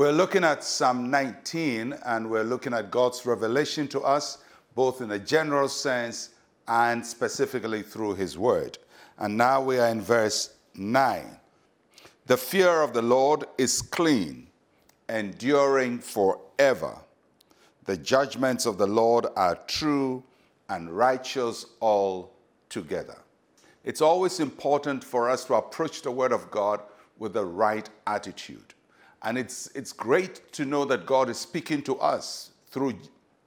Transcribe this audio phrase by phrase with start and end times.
[0.00, 4.38] We're looking at Psalm 19 and we're looking at God's revelation to us,
[4.74, 6.30] both in a general sense
[6.66, 8.78] and specifically through His Word.
[9.18, 11.38] And now we are in verse 9.
[12.24, 14.46] The fear of the Lord is clean,
[15.10, 16.96] enduring forever.
[17.84, 20.24] The judgments of the Lord are true
[20.70, 22.32] and righteous all
[22.70, 23.18] together.
[23.84, 26.80] It's always important for us to approach the Word of God
[27.18, 28.72] with the right attitude.
[29.22, 32.94] And it's, it's great to know that God is speaking to us through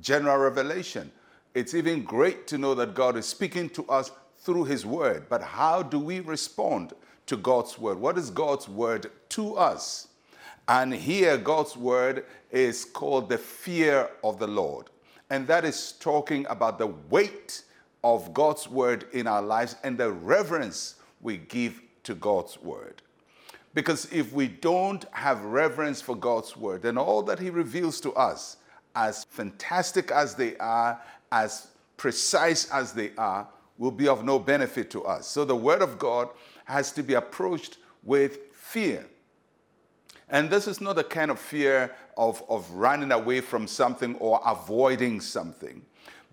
[0.00, 1.10] general revelation.
[1.54, 5.26] It's even great to know that God is speaking to us through His Word.
[5.28, 6.92] But how do we respond
[7.26, 7.98] to God's Word?
[7.98, 10.08] What is God's Word to us?
[10.68, 14.90] And here, God's Word is called the fear of the Lord.
[15.30, 17.62] And that is talking about the weight
[18.02, 23.02] of God's Word in our lives and the reverence we give to God's Word.
[23.72, 28.12] Because if we don't have reverence for God's word, then all that He reveals to
[28.14, 28.56] us,
[28.96, 33.46] as fantastic as they are, as precise as they are,
[33.78, 35.26] will be of no benefit to us.
[35.26, 36.28] So the word of God
[36.64, 39.06] has to be approached with fear.
[40.28, 44.40] And this is not the kind of fear of, of running away from something or
[44.44, 45.82] avoiding something,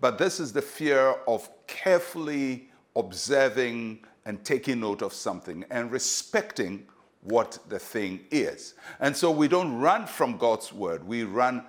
[0.00, 6.86] but this is the fear of carefully observing and taking note of something and respecting
[7.28, 8.74] what the thing is.
[9.00, 11.64] And so we don't run from God's word, we run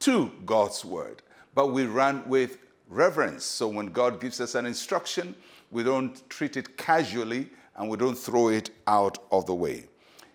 [0.00, 1.22] to God's word,
[1.54, 3.44] but we run with reverence.
[3.44, 5.34] So when God gives us an instruction,
[5.70, 9.84] we don't treat it casually and we don't throw it out of the way.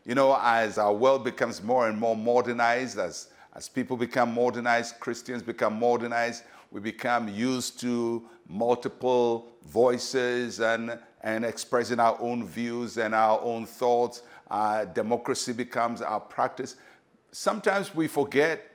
[0.06, 5.00] You know, as our world becomes more and more modernized, as, as people become modernized,
[5.00, 12.98] Christians become modernized, we become used to multiple voices and, and expressing our own views
[12.98, 16.76] and our own thoughts uh, democracy becomes our practice.
[17.32, 18.72] Sometimes we forget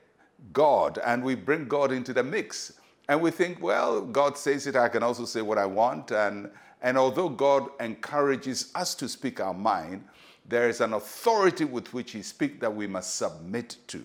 [0.52, 2.72] God and we bring God into the mix.
[3.08, 6.10] And we think, well, God says it, I can also say what I want.
[6.10, 6.50] And,
[6.82, 10.04] and although God encourages us to speak our mind,
[10.46, 14.04] there is an authority with which He speaks that we must submit to.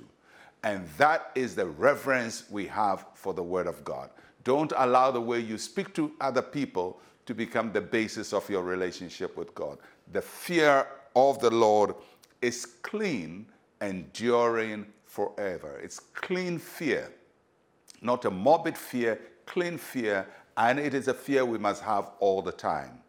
[0.64, 4.10] And that is the reverence we have for the Word of God.
[4.44, 8.64] Don't allow the way you speak to other people to become the basis of your
[8.64, 9.78] relationship with God.
[10.12, 11.96] The fear of the Lord
[12.42, 13.48] is clean,
[13.82, 15.80] enduring forever.
[15.84, 17.12] It's clean fear,
[18.02, 22.42] not a morbid fear, clean fear, and it is a fear we must have all
[22.42, 23.00] the time.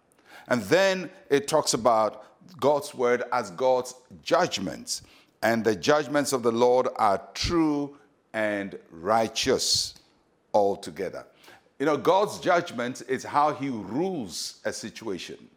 [0.49, 2.25] And then it talks about
[2.61, 5.03] God's word as God's judgments.
[5.43, 7.97] And the judgments of the Lord are true
[8.33, 9.95] and righteous
[10.53, 11.27] altogether.
[11.79, 15.49] You know, God's judgment is how he rules a situation.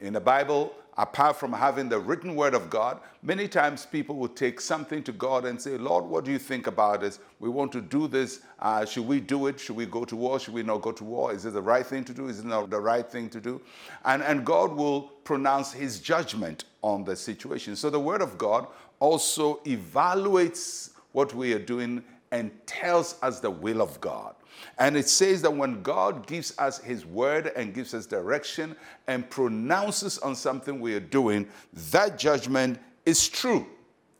[0.00, 4.36] In the Bible, apart from having the written word of God, many times people would
[4.36, 7.18] take something to God and say, Lord, what do you think about this?
[7.40, 8.40] We want to do this.
[8.58, 9.60] Uh, should we do it?
[9.60, 10.38] Should we go to war?
[10.38, 11.32] Should we not go to war?
[11.32, 12.28] Is it the right thing to do?
[12.28, 13.60] Is it not the right thing to do?
[14.04, 17.76] And, and God will pronounce his judgment on the situation.
[17.76, 18.66] So the word of God
[19.00, 22.04] also evaluates what we are doing
[22.36, 24.34] and tells us the will of God.
[24.78, 28.76] And it says that when God gives us His word and gives us direction
[29.06, 31.48] and pronounces on something we are doing,
[31.92, 33.66] that judgment is true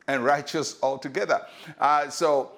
[0.09, 1.43] and righteous altogether.
[1.79, 2.53] Uh, so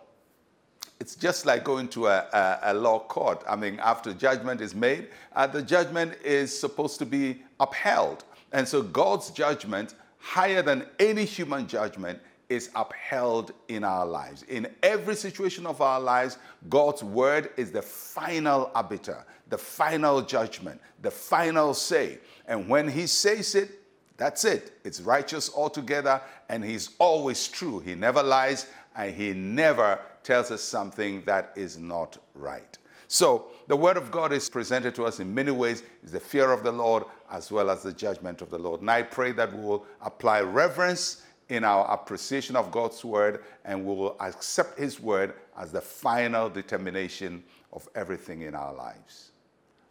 [1.01, 3.43] it's just like going to a, a, a, law court.
[3.49, 8.25] I mean, after judgment is made, uh, the judgment is supposed to be upheld.
[8.53, 14.43] And so God's judgment, higher than any human judgment, is upheld in our lives.
[14.45, 16.39] In every situation of our lives,
[16.69, 22.19] God's word is the final arbiter, the final judgment, the final say.
[22.47, 23.71] And when He says it,
[24.17, 24.73] that's it.
[24.85, 27.81] It's righteous altogether, and He's always true.
[27.81, 28.67] He never lies,
[28.97, 32.79] and He never tells us something that is not right.
[33.11, 35.83] So, the Word of God is presented to us in many ways.
[36.03, 38.81] is the fear of the Lord as well as the judgment of the Lord.
[38.81, 43.85] And I pray that we will apply reverence in our appreciation of God's word and
[43.85, 47.43] we will accept his word as the final determination
[47.73, 49.33] of everything in our lives.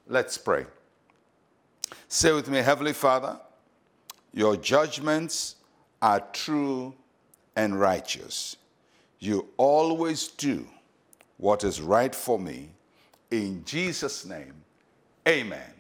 [0.08, 0.66] Let's pray.
[2.08, 3.40] Say with me, Heavenly Father,
[4.34, 5.56] your judgments
[6.02, 6.94] are true
[7.56, 8.56] and righteous.
[9.20, 10.68] You always do
[11.38, 12.70] what is right for me.
[13.32, 14.54] In Jesus' name,
[15.28, 15.74] amen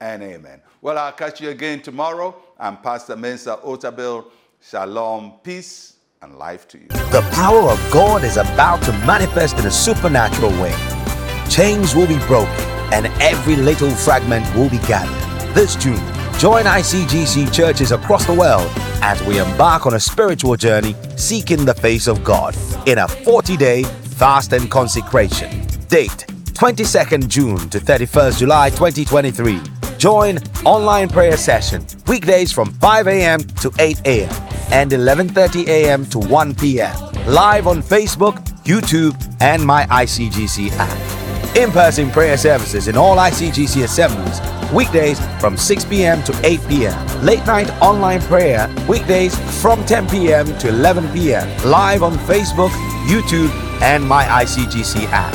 [0.00, 0.62] and amen.
[0.80, 2.34] Well, I'll catch you again tomorrow.
[2.58, 4.24] I'm Pastor Mensa Otabil
[4.62, 6.88] Shalom, peace, and life to you.
[6.88, 10.74] The power of God is about to manifest in a supernatural way.
[11.48, 15.54] Chains will be broken, and every little fragment will be gathered.
[15.54, 16.00] This June,
[16.40, 18.66] Join ICGC churches across the world
[19.02, 23.58] as we embark on a spiritual journey seeking the face of God in a 40
[23.58, 25.50] day fast and consecration.
[25.88, 26.24] Date
[26.54, 29.60] 22nd June to 31st July 2023.
[29.98, 33.40] Join online prayer session weekdays from 5 a.m.
[33.40, 34.49] to 8 a.m.
[34.72, 36.06] and 11:30 a.m.
[36.06, 36.94] to 1 p.m.
[37.26, 41.56] Live on Facebook, YouTube, and my ICGC app.
[41.56, 44.40] In-person prayer services in all ICGC assemblies
[44.72, 46.22] weekdays from 6 p.m.
[46.24, 47.24] to 8 p.m.
[47.24, 50.46] Late night online prayer weekdays from 10 p.m.
[50.58, 51.46] to 11 p.m.
[51.68, 52.70] Live on Facebook,
[53.06, 53.50] YouTube,
[53.82, 55.34] and my ICGC app.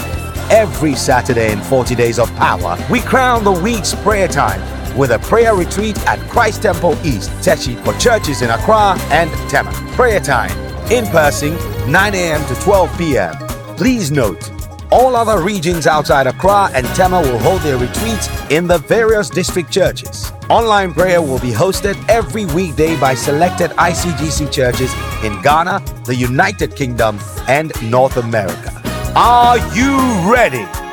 [0.52, 4.62] Every Saturday in 40 Days of Power, we crown the week's prayer time
[4.96, 9.72] with a prayer retreat at Christ Temple East, Teshie for churches in Accra and Tema.
[9.94, 10.52] Prayer time
[10.92, 11.56] in person
[11.92, 12.46] 9 a.m.
[12.48, 13.34] to 12 p.m.
[13.76, 14.52] Please note,
[14.92, 19.72] all other regions outside Accra and Tema will hold their retreats in the various district
[19.72, 20.32] churches.
[20.50, 24.94] Online prayer will be hosted every weekday by selected ICGC churches
[25.24, 28.72] in Ghana, the United Kingdom, and North America.
[29.16, 29.98] Are you
[30.32, 30.85] ready?